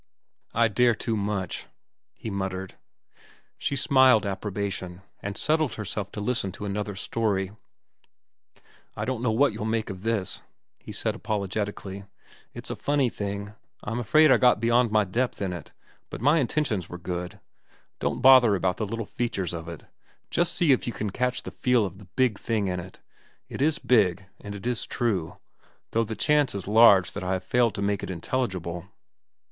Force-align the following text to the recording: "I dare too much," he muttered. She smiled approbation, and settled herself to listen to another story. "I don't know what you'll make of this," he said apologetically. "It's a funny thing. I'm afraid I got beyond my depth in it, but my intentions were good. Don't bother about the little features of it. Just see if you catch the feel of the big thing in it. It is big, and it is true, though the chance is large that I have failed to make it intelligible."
"I 0.55 0.67
dare 0.67 0.95
too 0.95 1.15
much," 1.15 1.67
he 2.15 2.31
muttered. 2.31 2.73
She 3.59 3.75
smiled 3.75 4.25
approbation, 4.25 5.03
and 5.21 5.37
settled 5.37 5.75
herself 5.75 6.11
to 6.13 6.19
listen 6.19 6.51
to 6.53 6.65
another 6.65 6.95
story. 6.95 7.51
"I 8.97 9.05
don't 9.05 9.21
know 9.21 9.29
what 9.29 9.53
you'll 9.53 9.65
make 9.65 9.91
of 9.91 10.01
this," 10.01 10.41
he 10.79 10.91
said 10.91 11.13
apologetically. 11.13 12.05
"It's 12.51 12.71
a 12.71 12.75
funny 12.75 13.09
thing. 13.09 13.53
I'm 13.83 13.99
afraid 13.99 14.31
I 14.31 14.37
got 14.37 14.59
beyond 14.59 14.89
my 14.89 15.03
depth 15.03 15.39
in 15.39 15.53
it, 15.53 15.71
but 16.09 16.19
my 16.19 16.39
intentions 16.39 16.89
were 16.89 16.97
good. 16.97 17.39
Don't 17.99 18.23
bother 18.23 18.55
about 18.55 18.77
the 18.77 18.87
little 18.87 19.05
features 19.05 19.53
of 19.53 19.67
it. 19.69 19.85
Just 20.31 20.55
see 20.55 20.71
if 20.71 20.87
you 20.87 20.93
catch 21.11 21.43
the 21.43 21.51
feel 21.51 21.85
of 21.85 21.99
the 21.99 22.07
big 22.15 22.39
thing 22.39 22.67
in 22.69 22.79
it. 22.79 23.01
It 23.49 23.61
is 23.61 23.77
big, 23.77 24.25
and 24.39 24.55
it 24.55 24.65
is 24.65 24.87
true, 24.87 25.37
though 25.91 26.03
the 26.03 26.15
chance 26.15 26.55
is 26.55 26.67
large 26.67 27.11
that 27.11 27.23
I 27.23 27.33
have 27.33 27.43
failed 27.43 27.75
to 27.75 27.83
make 27.83 28.01
it 28.01 28.09
intelligible." 28.09 28.85